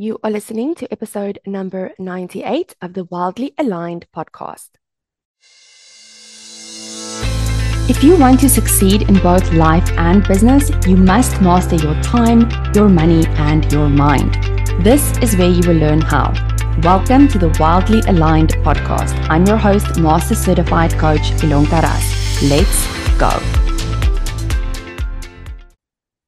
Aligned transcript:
You 0.00 0.20
are 0.22 0.30
listening 0.30 0.76
to 0.76 0.92
episode 0.92 1.40
number 1.44 1.92
98 1.98 2.76
of 2.80 2.92
the 2.92 3.02
Wildly 3.02 3.52
Aligned 3.58 4.06
podcast. 4.14 4.68
If 7.90 8.04
you 8.04 8.16
want 8.16 8.38
to 8.42 8.48
succeed 8.48 9.02
in 9.02 9.18
both 9.18 9.52
life 9.52 9.90
and 9.98 10.22
business, 10.28 10.70
you 10.86 10.96
must 10.96 11.42
master 11.42 11.74
your 11.74 12.00
time, 12.00 12.48
your 12.76 12.88
money, 12.88 13.26
and 13.38 13.72
your 13.72 13.88
mind. 13.88 14.34
This 14.84 15.18
is 15.18 15.36
where 15.36 15.50
you 15.50 15.66
will 15.66 15.80
learn 15.80 16.00
how. 16.00 16.32
Welcome 16.84 17.26
to 17.26 17.38
the 17.40 17.56
Wildly 17.58 17.98
Aligned 18.06 18.50
podcast. 18.58 19.18
I'm 19.28 19.44
your 19.46 19.56
host, 19.56 19.98
Master 19.98 20.36
Certified 20.36 20.92
Coach 20.92 21.32
Ilonka 21.42 21.82
Ras. 21.82 22.42
Let's 22.44 22.86
go. 23.18 23.32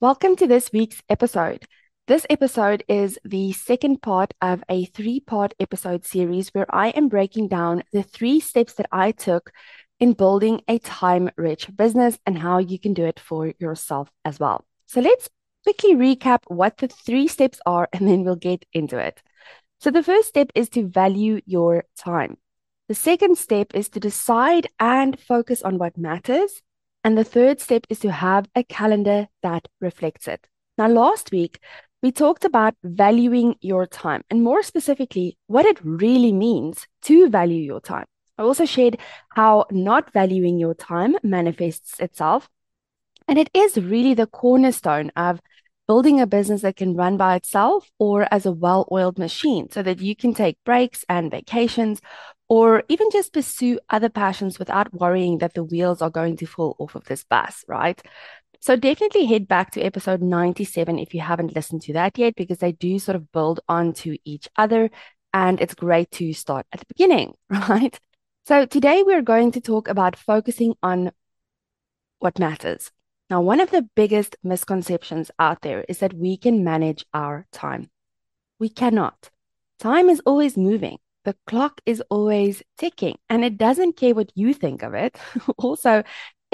Welcome 0.00 0.36
to 0.36 0.46
this 0.46 0.70
week's 0.72 1.02
episode. 1.08 1.66
This 2.08 2.24
episode 2.30 2.84
is 2.86 3.18
the 3.24 3.50
second 3.50 4.00
part 4.00 4.32
of 4.40 4.62
a 4.68 4.84
three 4.84 5.18
part 5.18 5.54
episode 5.58 6.04
series 6.04 6.50
where 6.50 6.72
I 6.72 6.90
am 6.90 7.08
breaking 7.08 7.48
down 7.48 7.82
the 7.92 8.04
three 8.04 8.38
steps 8.38 8.74
that 8.74 8.86
I 8.92 9.10
took 9.10 9.50
in 9.98 10.12
building 10.12 10.60
a 10.68 10.78
time 10.78 11.30
rich 11.36 11.68
business 11.74 12.16
and 12.24 12.38
how 12.38 12.58
you 12.58 12.78
can 12.78 12.94
do 12.94 13.04
it 13.04 13.18
for 13.18 13.52
yourself 13.58 14.08
as 14.24 14.38
well. 14.38 14.64
So 14.86 15.00
let's 15.00 15.28
quickly 15.64 15.96
recap 15.96 16.42
what 16.46 16.76
the 16.76 16.86
three 16.86 17.26
steps 17.26 17.58
are 17.66 17.88
and 17.92 18.06
then 18.06 18.22
we'll 18.22 18.36
get 18.36 18.64
into 18.72 18.98
it. 18.98 19.20
So 19.80 19.90
the 19.90 20.04
first 20.04 20.28
step 20.28 20.52
is 20.54 20.68
to 20.70 20.86
value 20.86 21.40
your 21.44 21.86
time. 21.98 22.36
The 22.86 22.94
second 22.94 23.36
step 23.36 23.74
is 23.74 23.88
to 23.88 23.98
decide 23.98 24.68
and 24.78 25.18
focus 25.18 25.60
on 25.60 25.78
what 25.78 25.98
matters. 25.98 26.62
And 27.02 27.18
the 27.18 27.24
third 27.24 27.60
step 27.60 27.84
is 27.90 27.98
to 28.00 28.12
have 28.12 28.46
a 28.54 28.62
calendar 28.62 29.26
that 29.42 29.66
reflects 29.80 30.28
it. 30.28 30.46
Now, 30.78 30.88
last 30.88 31.32
week, 31.32 31.60
we 32.06 32.12
talked 32.12 32.44
about 32.44 32.76
valuing 32.84 33.56
your 33.60 33.84
time 33.84 34.22
and 34.30 34.40
more 34.40 34.62
specifically, 34.62 35.36
what 35.48 35.66
it 35.66 35.76
really 35.82 36.32
means 36.32 36.86
to 37.02 37.28
value 37.28 37.60
your 37.60 37.80
time. 37.80 38.04
I 38.38 38.42
also 38.42 38.64
shared 38.64 38.98
how 39.30 39.66
not 39.72 40.12
valuing 40.12 40.56
your 40.56 40.74
time 40.74 41.16
manifests 41.24 41.98
itself. 41.98 42.48
And 43.26 43.40
it 43.40 43.50
is 43.52 43.76
really 43.76 44.14
the 44.14 44.28
cornerstone 44.28 45.10
of 45.16 45.40
building 45.88 46.20
a 46.20 46.28
business 46.28 46.62
that 46.62 46.76
can 46.76 46.94
run 46.94 47.16
by 47.16 47.34
itself 47.34 47.90
or 47.98 48.32
as 48.32 48.46
a 48.46 48.52
well 48.52 48.86
oiled 48.92 49.18
machine 49.18 49.68
so 49.72 49.82
that 49.82 50.00
you 50.00 50.14
can 50.14 50.32
take 50.32 50.62
breaks 50.64 51.04
and 51.08 51.28
vacations 51.28 52.00
or 52.48 52.84
even 52.88 53.08
just 53.10 53.32
pursue 53.32 53.80
other 53.90 54.08
passions 54.08 54.60
without 54.60 54.94
worrying 54.94 55.38
that 55.38 55.54
the 55.54 55.64
wheels 55.64 56.00
are 56.00 56.10
going 56.10 56.36
to 56.36 56.46
fall 56.46 56.76
off 56.78 56.94
of 56.94 57.04
this 57.06 57.24
bus, 57.24 57.64
right? 57.66 58.00
So 58.66 58.74
definitely 58.74 59.26
head 59.26 59.46
back 59.46 59.70
to 59.70 59.80
episode 59.80 60.20
97 60.20 60.98
if 60.98 61.14
you 61.14 61.20
haven't 61.20 61.54
listened 61.54 61.82
to 61.82 61.92
that 61.92 62.18
yet, 62.18 62.34
because 62.34 62.58
they 62.58 62.72
do 62.72 62.98
sort 62.98 63.14
of 63.14 63.30
build 63.30 63.60
onto 63.68 64.16
each 64.24 64.48
other. 64.56 64.90
And 65.32 65.60
it's 65.60 65.76
great 65.76 66.10
to 66.18 66.32
start 66.32 66.66
at 66.72 66.80
the 66.80 66.86
beginning, 66.86 67.34
right? 67.48 67.96
So 68.44 68.66
today 68.66 69.04
we're 69.04 69.22
going 69.22 69.52
to 69.52 69.60
talk 69.60 69.86
about 69.86 70.16
focusing 70.16 70.74
on 70.82 71.12
what 72.18 72.40
matters. 72.40 72.90
Now, 73.30 73.40
one 73.40 73.60
of 73.60 73.70
the 73.70 73.88
biggest 73.94 74.34
misconceptions 74.42 75.30
out 75.38 75.62
there 75.62 75.84
is 75.88 75.98
that 76.00 76.14
we 76.14 76.36
can 76.36 76.64
manage 76.64 77.04
our 77.14 77.46
time. 77.52 77.88
We 78.58 78.68
cannot. 78.68 79.30
Time 79.78 80.08
is 80.08 80.20
always 80.26 80.56
moving. 80.56 80.98
The 81.24 81.36
clock 81.46 81.80
is 81.86 82.02
always 82.10 82.64
ticking 82.78 83.16
and 83.28 83.44
it 83.44 83.58
doesn't 83.58 83.96
care 83.96 84.14
what 84.14 84.32
you 84.34 84.54
think 84.54 84.82
of 84.82 84.94
it. 84.94 85.16
also, 85.56 86.02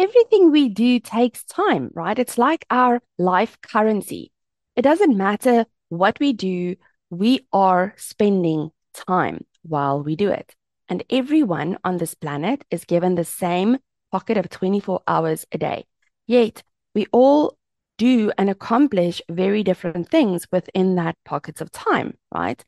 everything 0.03 0.51
we 0.51 0.69
do 0.69 0.99
takes 0.99 1.45
time, 1.45 1.91
right? 1.95 2.19
It's 2.19 2.37
like 2.37 2.67
our 2.71 3.01
life 3.19 3.57
currency. 3.63 4.33
It 4.75 4.83
doesn't 4.83 5.17
matter 5.17 5.65
what 5.91 6.19
we 6.19 6.33
do, 6.33 6.75
we 7.11 7.47
are 7.53 7.95
spending 7.97 8.71
time 8.95 9.45
while 9.63 10.03
we 10.03 10.17
do 10.17 10.31
it. 10.31 10.55
And 10.89 11.05
everyone 11.11 11.79
on 11.85 11.99
this 11.99 12.15
planet 12.15 12.65
is 12.71 12.85
given 12.85 13.15
the 13.15 13.25
same 13.25 13.79
pocket 14.11 14.37
of 14.37 14.51
24 14.51 15.03
hours 15.07 15.47
a 15.53 15.59
day. 15.59 15.85
Yet 16.27 16.63
we 16.95 17.07
all 17.13 17.57
do 17.99 18.33
and 18.37 18.51
accomplish 18.51 19.23
very 19.31 19.63
different 19.63 20.09
things 20.09 20.47
within 20.51 20.97
that 20.97 21.17
pockets 21.25 21.61
of 21.61 21.71
time, 21.71 22.17
right? 22.35 22.65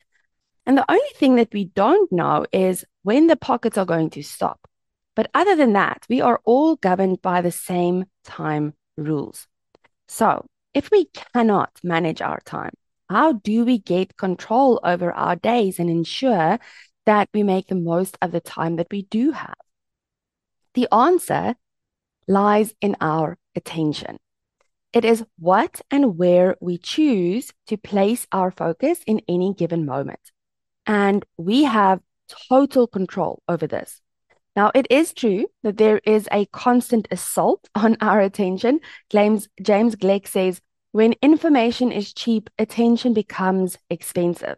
And 0.67 0.79
the 0.79 0.91
only 0.91 1.15
thing 1.17 1.35
that 1.37 1.53
we 1.53 1.65
don't 1.65 2.11
know 2.13 2.47
is 2.53 2.85
when 3.03 3.27
the 3.27 3.37
pockets 3.37 3.77
are 3.77 3.85
going 3.85 4.11
to 4.11 4.23
stop. 4.23 4.61
But 5.15 5.31
other 5.33 5.55
than 5.55 5.73
that, 5.75 6.07
we 6.09 6.21
are 6.21 6.41
all 6.45 6.77
governed 6.77 7.23
by 7.23 7.41
the 7.41 7.53
same 7.53 8.07
time 8.25 8.75
rules. 8.97 9.47
So 10.09 10.47
if 10.73 10.91
we 10.91 11.07
cannot 11.33 11.71
manage 11.83 12.21
our 12.21 12.41
time, 12.41 12.73
how 13.09 13.33
do 13.33 13.65
we 13.65 13.79
get 13.79 14.17
control 14.17 14.81
over 14.83 15.13
our 15.13 15.37
days 15.37 15.79
and 15.79 15.89
ensure 15.89 16.59
that 17.07 17.29
we 17.33 17.43
make 17.43 17.69
the 17.69 17.75
most 17.75 18.19
of 18.21 18.33
the 18.33 18.41
time 18.41 18.77
that 18.77 18.89
we 18.91 19.03
do 19.03 19.31
have? 19.33 19.55
The 20.75 20.89
answer 20.93 21.55
lies 22.27 22.75
in 22.81 22.97
our 23.01 23.39
attention. 23.55 24.19
It 24.93 25.05
is 25.05 25.25
what 25.39 25.81
and 25.91 26.17
where 26.17 26.57
we 26.61 26.79
choose 26.79 27.53
to 27.67 27.77
place 27.77 28.27
our 28.33 28.51
focus 28.51 29.01
in 29.07 29.23
any 29.29 29.53
given 29.55 29.85
moment. 29.85 30.21
And 30.87 31.25
we 31.37 31.65
have 31.65 32.01
total 32.49 32.87
control 32.87 33.43
over 33.49 33.67
this. 33.67 34.01
Now, 34.57 34.71
it 34.75 34.87
is 34.89 35.13
true 35.13 35.47
that 35.63 35.79
there 35.79 35.99
is 36.05 36.29
a 36.31 36.47
constant 36.47 37.09
assault 37.11 37.69
on 37.75 37.97
our 38.01 38.21
attention. 38.21 38.81
James, 39.11 39.49
James 39.61 39.97
Gleick 39.97 40.27
says, 40.27 40.61
when 40.93 41.15
information 41.23 41.91
is 41.91 42.13
cheap, 42.13 42.49
attention 42.57 43.15
becomes 43.15 43.79
expensive. 43.91 44.57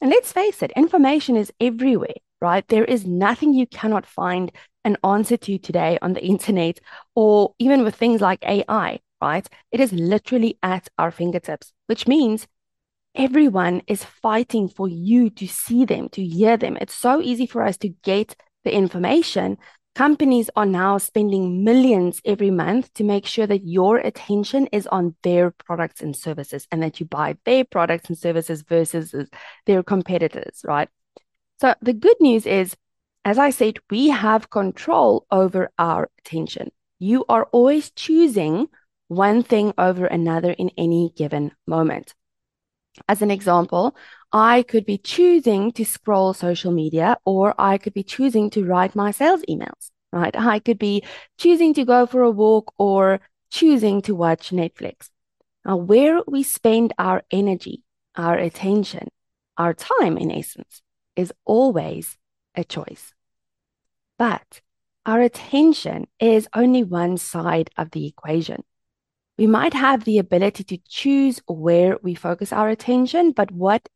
And 0.00 0.10
let's 0.10 0.32
face 0.32 0.62
it, 0.62 0.70
information 0.76 1.34
is 1.34 1.52
everywhere, 1.60 2.14
right? 2.42 2.66
There 2.68 2.84
is 2.84 3.06
nothing 3.06 3.54
you 3.54 3.66
cannot 3.66 4.04
find 4.04 4.52
an 4.84 4.98
answer 5.02 5.36
to 5.38 5.58
today 5.58 5.98
on 6.02 6.12
the 6.12 6.24
internet 6.34 6.78
or 7.14 7.54
even 7.58 7.84
with 7.84 7.94
things 7.94 8.20
like 8.20 8.44
AI, 8.44 9.00
right? 9.22 9.48
It 9.72 9.80
is 9.80 9.92
literally 9.92 10.58
at 10.62 10.88
our 10.98 11.10
fingertips, 11.10 11.72
which 11.86 12.06
means 12.06 12.46
everyone 13.14 13.82
is 13.86 14.04
fighting 14.04 14.68
for 14.68 14.88
you 14.88 15.30
to 15.30 15.48
see 15.48 15.84
them, 15.86 16.10
to 16.10 16.22
hear 16.22 16.56
them. 16.56 16.76
It's 16.80 16.94
so 16.94 17.20
easy 17.22 17.46
for 17.46 17.62
us 17.62 17.78
to 17.78 17.88
get 17.88 18.36
the 18.68 18.74
information, 18.74 19.56
companies 19.94 20.50
are 20.54 20.66
now 20.66 20.98
spending 20.98 21.64
millions 21.64 22.20
every 22.26 22.50
month 22.50 22.92
to 22.92 23.02
make 23.02 23.24
sure 23.24 23.46
that 23.46 23.66
your 23.66 23.96
attention 23.96 24.66
is 24.72 24.86
on 24.88 25.16
their 25.22 25.50
products 25.52 26.02
and 26.02 26.14
services 26.14 26.68
and 26.70 26.82
that 26.82 27.00
you 27.00 27.06
buy 27.06 27.38
their 27.46 27.64
products 27.64 28.08
and 28.08 28.18
services 28.18 28.60
versus 28.60 29.14
their 29.64 29.82
competitors, 29.82 30.60
right? 30.64 30.90
So 31.60 31.74
the 31.80 31.94
good 31.94 32.16
news 32.20 32.44
is, 32.44 32.76
as 33.24 33.38
I 33.38 33.48
said, 33.48 33.78
we 33.88 34.08
have 34.08 34.50
control 34.50 35.26
over 35.30 35.70
our 35.78 36.10
attention. 36.18 36.70
You 36.98 37.24
are 37.30 37.44
always 37.44 37.90
choosing 37.90 38.68
one 39.08 39.42
thing 39.42 39.72
over 39.78 40.04
another 40.04 40.50
in 40.52 40.70
any 40.76 41.10
given 41.16 41.52
moment. 41.66 42.14
As 43.08 43.22
an 43.22 43.30
example, 43.30 43.96
I 44.32 44.62
could 44.62 44.84
be 44.84 44.98
choosing 44.98 45.72
to 45.72 45.84
scroll 45.84 46.34
social 46.34 46.72
media 46.72 47.16
or 47.24 47.54
I 47.58 47.78
could 47.78 47.94
be 47.94 48.02
choosing 48.02 48.50
to 48.50 48.64
write 48.64 48.94
my 48.94 49.10
sales 49.10 49.42
emails, 49.48 49.90
right? 50.12 50.36
I 50.36 50.58
could 50.58 50.78
be 50.78 51.02
choosing 51.38 51.72
to 51.74 51.84
go 51.84 52.06
for 52.06 52.22
a 52.22 52.30
walk 52.30 52.74
or 52.78 53.20
choosing 53.50 54.02
to 54.02 54.14
watch 54.14 54.50
Netflix. 54.50 55.08
Now, 55.64 55.76
where 55.76 56.20
we 56.26 56.42
spend 56.42 56.92
our 56.98 57.22
energy, 57.30 57.82
our 58.16 58.36
attention, 58.36 59.08
our 59.56 59.74
time, 59.74 60.18
in 60.18 60.30
essence, 60.30 60.82
is 61.16 61.32
always 61.44 62.18
a 62.54 62.64
choice. 62.64 63.14
But 64.18 64.60
our 65.06 65.20
attention 65.20 66.06
is 66.20 66.48
only 66.54 66.84
one 66.84 67.16
side 67.16 67.70
of 67.78 67.92
the 67.92 68.06
equation. 68.06 68.62
We 69.38 69.46
might 69.46 69.72
have 69.72 70.04
the 70.04 70.18
ability 70.18 70.64
to 70.64 70.78
choose 70.86 71.40
where 71.46 71.96
we 72.02 72.14
focus 72.14 72.52
our 72.52 72.68
attention, 72.68 73.32
but 73.32 73.50
what 73.50 73.88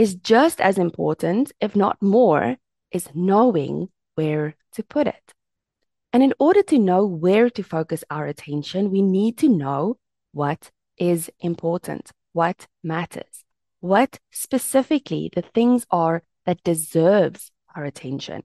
is 0.00 0.14
just 0.14 0.62
as 0.62 0.78
important, 0.78 1.52
if 1.60 1.76
not 1.76 2.00
more, 2.00 2.56
is 2.90 3.10
knowing 3.14 3.86
where 4.14 4.56
to 4.72 4.82
put 4.82 5.06
it. 5.06 5.34
And 6.10 6.22
in 6.22 6.32
order 6.38 6.62
to 6.62 6.78
know 6.78 7.04
where 7.04 7.50
to 7.50 7.62
focus 7.62 8.02
our 8.08 8.24
attention, 8.24 8.90
we 8.90 9.02
need 9.02 9.36
to 9.40 9.48
know 9.50 9.98
what 10.32 10.70
is 10.96 11.30
important, 11.40 12.12
what 12.32 12.66
matters, 12.82 13.44
what 13.80 14.18
specifically 14.30 15.30
the 15.34 15.42
things 15.42 15.84
are 15.90 16.22
that 16.46 16.64
deserves 16.64 17.50
our 17.76 17.84
attention. 17.84 18.42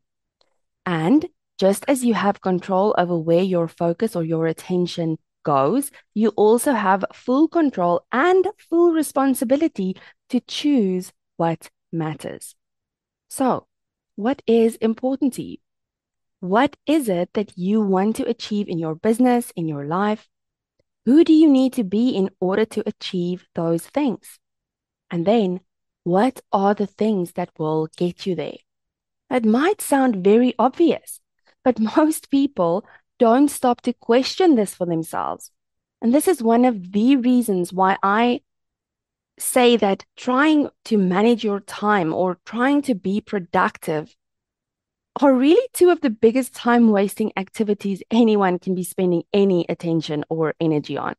And 0.86 1.26
just 1.58 1.86
as 1.88 2.04
you 2.04 2.16
have 2.16 2.42
control 2.42 2.94
over 2.98 3.18
where 3.18 3.44
your 3.44 3.70
focus 3.70 4.14
or 4.14 4.26
your 4.26 4.46
attention 4.48 5.20
goes, 5.46 5.90
you 6.14 6.34
also 6.36 6.74
have 6.74 7.06
full 7.14 7.48
control 7.48 8.06
and 8.12 8.46
full 8.58 8.92
responsibility 8.92 9.96
to 10.32 10.42
choose 10.42 11.14
what 11.38 11.70
matters. 11.92 12.56
So, 13.30 13.68
what 14.16 14.42
is 14.48 14.76
important 14.78 15.34
to 15.34 15.44
you? 15.44 15.58
What 16.40 16.78
is 16.86 17.10
it 17.10 17.34
that 17.34 17.58
you 17.58 17.82
want 17.82 18.16
to 18.18 18.30
achieve 18.30 18.68
in 18.68 18.78
your 18.78 18.96
business, 18.96 19.52
in 19.56 19.68
your 19.68 19.86
life? 19.86 20.28
Who 21.06 21.24
do 21.24 21.34
you 21.34 21.50
need 21.50 21.74
to 21.74 21.84
be 21.84 22.10
in 22.10 22.30
order 22.40 22.66
to 22.66 22.84
achieve 22.88 23.46
those 23.56 23.86
things? 23.88 24.40
And 25.12 25.26
then, 25.26 25.62
what 26.04 26.42
are 26.52 26.74
the 26.74 26.88
things 26.88 27.34
that 27.34 27.50
will 27.58 27.88
get 27.98 28.26
you 28.26 28.36
there? 28.36 28.58
It 29.30 29.46
might 29.46 29.82
sound 29.82 30.24
very 30.24 30.54
obvious, 30.60 31.20
but 31.64 31.80
most 31.98 32.30
people 32.30 32.86
don't 33.18 33.50
stop 33.50 33.82
to 33.82 33.94
question 33.94 34.56
this 34.56 34.76
for 34.76 34.86
themselves. 34.86 35.52
And 36.02 36.14
this 36.14 36.28
is 36.28 36.44
one 36.44 36.66
of 36.66 36.92
the 36.92 37.16
reasons 37.16 37.74
why 37.74 37.98
I 38.04 38.42
say 39.38 39.78
that 39.78 40.06
trying 40.16 40.70
to 40.86 40.98
manage 40.98 41.44
your 41.44 41.60
time 41.60 42.14
or 42.14 42.40
trying 42.46 42.82
to 42.84 42.96
be 42.96 43.22
productive 43.22 44.16
are 45.22 45.34
really 45.34 45.68
two 45.74 45.90
of 45.90 46.02
the 46.02 46.10
biggest 46.10 46.54
time 46.54 46.90
wasting 46.90 47.32
activities 47.38 48.04
anyone 48.12 48.60
can 48.60 48.76
be 48.76 48.84
spending 48.84 49.24
any 49.34 49.66
attention 49.70 50.26
or 50.30 50.54
energy 50.60 50.98
on. 50.98 51.16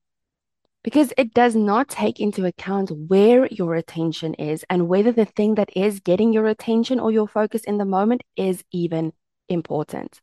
Because 0.84 1.12
it 1.16 1.34
does 1.34 1.56
not 1.56 1.88
take 1.88 2.20
into 2.20 2.44
account 2.44 2.90
where 2.90 3.46
your 3.46 3.74
attention 3.74 4.34
is 4.34 4.64
and 4.70 4.88
whether 4.88 5.12
the 5.12 5.24
thing 5.24 5.56
that 5.56 5.70
is 5.74 6.00
getting 6.00 6.32
your 6.32 6.46
attention 6.46 7.00
or 7.00 7.10
your 7.10 7.26
focus 7.26 7.64
in 7.64 7.78
the 7.78 7.84
moment 7.84 8.22
is 8.36 8.62
even 8.70 9.12
important. 9.48 10.20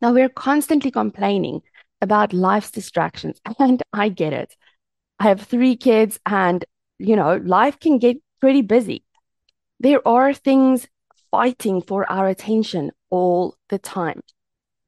Now, 0.00 0.12
we're 0.12 0.30
constantly 0.30 0.90
complaining 0.90 1.60
about 2.00 2.32
life's 2.32 2.70
distractions, 2.70 3.40
and 3.58 3.82
I 3.92 4.08
get 4.08 4.32
it. 4.32 4.56
I 5.18 5.24
have 5.24 5.42
three 5.42 5.76
kids, 5.76 6.18
and 6.24 6.64
you 7.00 7.16
know, 7.16 7.36
life 7.36 7.80
can 7.80 7.98
get 7.98 8.18
pretty 8.40 8.62
busy. 8.62 9.04
There 9.78 10.06
are 10.06 10.34
things 10.34 10.86
fighting 11.30 11.80
for 11.80 12.10
our 12.10 12.28
attention 12.28 12.90
all 13.08 13.56
the 13.68 13.78
time. 13.78 14.20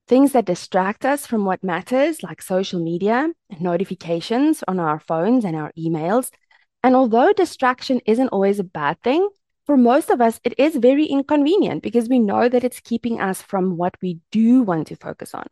Things 0.08 0.32
that 0.32 0.44
distract 0.44 1.06
us 1.06 1.26
from 1.26 1.44
what 1.44 1.64
matters, 1.64 2.22
like 2.22 2.42
social 2.42 2.80
media 2.82 3.30
and 3.48 3.60
notifications 3.60 4.62
on 4.68 4.78
our 4.78 5.00
phones 5.00 5.44
and 5.44 5.56
our 5.56 5.72
emails. 5.78 6.30
And 6.82 6.94
although 6.94 7.32
distraction 7.32 8.00
isn't 8.06 8.28
always 8.28 8.58
a 8.58 8.64
bad 8.64 9.00
thing, 9.02 9.28
for 9.64 9.76
most 9.76 10.10
of 10.10 10.20
us, 10.20 10.40
it 10.44 10.54
is 10.58 10.76
very 10.76 11.06
inconvenient 11.06 11.82
because 11.82 12.08
we 12.08 12.18
know 12.18 12.48
that 12.48 12.64
it's 12.64 12.80
keeping 12.80 13.20
us 13.20 13.40
from 13.40 13.76
what 13.76 13.94
we 14.02 14.18
do 14.32 14.62
want 14.62 14.88
to 14.88 14.96
focus 14.96 15.34
on. 15.34 15.46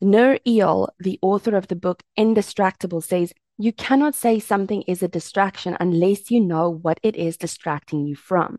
Nir 0.00 0.38
Eyal, 0.46 0.88
the 0.98 1.18
author 1.22 1.56
of 1.56 1.68
the 1.68 1.76
book 1.76 2.02
Indistractable, 2.18 3.02
says 3.02 3.32
you 3.62 3.72
cannot 3.72 4.14
say 4.14 4.38
something 4.38 4.82
is 4.82 5.02
a 5.02 5.08
distraction 5.08 5.76
unless 5.78 6.30
you 6.30 6.40
know 6.40 6.70
what 6.70 6.98
it 7.02 7.14
is 7.14 7.36
distracting 7.36 8.06
you 8.06 8.16
from. 8.16 8.58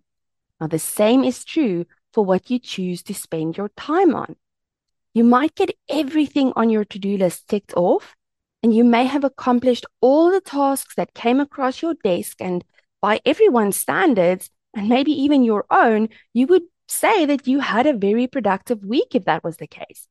Now, 0.59 0.68
the 0.68 0.77
same 0.77 1.24
is 1.24 1.44
true 1.44 1.86
for 2.13 2.24
what 2.24 2.51
you 2.51 2.59
choose 2.59 3.01
to 3.03 3.13
spend 3.15 3.57
your 3.57 3.69
time 3.69 4.13
on. 4.13 4.36
You 5.13 5.24
might 5.24 5.56
get 5.56 5.75
everything 5.89 6.53
on 6.56 6.69
your 6.69 6.86
to 6.86 7.00
do 7.00 7.18
list 7.18 7.48
ticked 7.48 7.74
off, 7.75 8.15
and 8.62 8.75
you 8.75 8.83
may 8.83 9.06
have 9.06 9.24
accomplished 9.24 9.88
all 10.01 10.30
the 10.30 10.39
tasks 10.39 10.94
that 10.95 11.15
came 11.15 11.39
across 11.39 11.81
your 11.81 11.95
desk. 12.04 12.38
And 12.39 12.63
by 13.01 13.21
everyone's 13.25 13.77
standards, 13.77 14.51
and 14.75 14.88
maybe 14.88 15.12
even 15.12 15.44
your 15.44 15.65
own, 15.71 16.09
you 16.33 16.45
would 16.45 16.63
say 16.88 17.25
that 17.25 17.47
you 17.47 17.59
had 17.59 17.88
a 17.88 17.97
very 17.97 18.27
productive 18.27 18.86
week 18.86 19.15
if 19.15 19.25
that 19.25 19.44
was 19.44 19.57
the 19.57 19.68
case. 19.68 20.07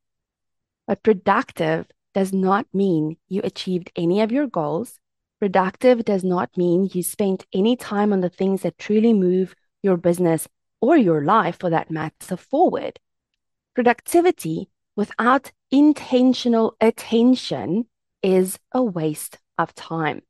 But 0.88 1.04
productive 1.04 1.86
does 2.14 2.32
not 2.32 2.66
mean 2.72 3.16
you 3.28 3.40
achieved 3.44 3.90
any 3.96 4.20
of 4.20 4.32
your 4.32 4.46
goals. 4.46 4.98
Productive 5.38 6.04
does 6.04 6.24
not 6.24 6.56
mean 6.56 6.90
you 6.92 7.02
spent 7.02 7.46
any 7.52 7.76
time 7.76 8.12
on 8.12 8.20
the 8.20 8.28
things 8.28 8.62
that 8.62 8.78
truly 8.78 9.12
move 9.12 9.54
your 9.82 9.96
business 9.96 10.48
or 10.80 10.96
your 10.96 11.24
life 11.24 11.58
for 11.58 11.70
that 11.70 11.90
matter 11.90 12.36
forward. 12.36 12.98
Productivity 13.74 14.68
without 14.96 15.52
intentional 15.70 16.76
attention 16.80 17.86
is 18.22 18.58
a 18.72 18.82
waste 18.82 19.38
of 19.56 19.74
time. 19.74 20.22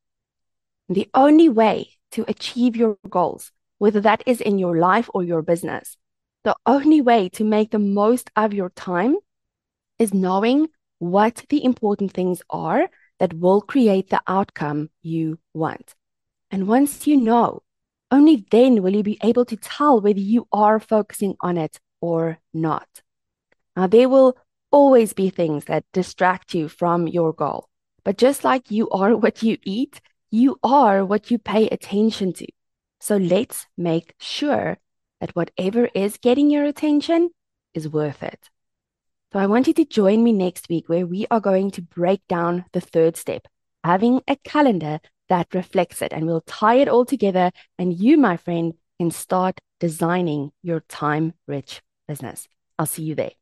The 0.89 1.09
only 1.15 1.49
way 1.49 1.91
to 2.13 2.25
achieve 2.29 2.77
your 2.77 2.99
goals 3.09 3.53
whether 3.81 4.01
that 4.03 4.23
is 4.27 4.43
in 4.43 4.59
your 4.59 4.77
life 4.77 5.09
or 5.15 5.25
your 5.25 5.41
business. 5.41 5.97
The 6.45 6.55
only 6.67 7.01
way 7.01 7.31
to 7.31 7.45
make 7.45 7.71
the 7.71 7.79
most 7.79 8.31
of 8.37 8.53
your 8.53 8.69
time 8.69 9.17
is 9.99 10.13
knowing 10.13 10.69
what 11.01 11.45
the 11.49 11.65
important 11.65 12.13
things 12.13 12.43
are 12.51 12.89
that 13.19 13.35
will 13.35 13.61
create 13.61 14.11
the 14.11 14.21
outcome 14.29 14.91
you 15.03 15.39
want. 15.53 15.95
And 16.51 16.69
once 16.69 17.07
you 17.07 17.17
know, 17.17 17.63
only 18.11 18.45
then 18.51 18.83
will 18.83 18.95
you 18.95 19.03
be 19.03 19.19
able 19.23 19.45
to 19.47 19.57
tell 19.57 20.01
whether 20.01 20.21
you 20.21 20.47
are 20.53 20.79
focusing 20.79 21.37
on 21.41 21.57
it 21.57 21.81
or 22.01 22.39
not. 22.53 22.89
Now, 23.77 23.87
there 23.87 24.09
will 24.09 24.37
always 24.71 25.13
be 25.13 25.31
things 25.31 25.65
that 25.65 25.85
distract 25.93 26.55
you 26.55 26.69
from 26.69 27.09
your 27.09 27.33
goal. 27.33 27.69
But 28.05 28.19
just 28.19 28.45
like 28.45 28.71
you 28.71 28.89
are 28.91 29.17
what 29.25 29.43
you 29.43 29.59
eat, 29.65 30.01
you 30.31 30.59
are 30.63 31.05
what 31.05 31.31
you 31.31 31.39
pay 31.39 31.69
attention 31.69 32.33
to. 32.35 32.47
So 33.01 33.17
let's 33.17 33.67
make 33.77 34.15
sure 34.19 34.79
that 35.21 35.35
whatever 35.35 35.89
is 35.95 36.19
getting 36.19 36.51
your 36.51 36.65
attention 36.65 37.31
is 37.75 37.89
worth 37.89 38.23
it. 38.23 38.51
So 39.33 39.39
I 39.39 39.47
want 39.47 39.69
you 39.69 39.75
to 39.75 39.85
join 39.85 40.25
me 40.25 40.33
next 40.33 40.69
week 40.69 40.89
where 40.89 41.07
we 41.07 41.25
are 41.31 41.41
going 41.41 41.71
to 41.73 41.83
break 41.83 42.21
down 42.29 42.65
the 42.73 42.81
third 42.81 43.17
step, 43.17 43.47
having 43.85 44.23
a 44.27 44.35
calendar 44.35 44.99
that 45.29 45.55
reflects 45.55 46.03
it. 46.03 46.13
And 46.13 46.27
we'll 46.27 46.41
tie 46.41 46.77
it 46.77 46.89
all 46.89 47.05
together. 47.05 47.53
And 47.79 47.97
you, 47.97 48.19
my 48.19 48.37
friend, 48.37 48.75
can 48.99 49.13
start 49.13 49.61
designing 49.79 50.51
your 50.63 50.81
time 50.81 51.35
rich 51.47 51.81
business. 52.09 52.49
I'll 52.77 52.87
see 52.87 53.05
you 53.05 53.15
there. 53.15 53.40